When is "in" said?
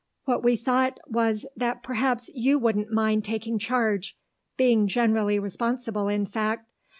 6.07-6.25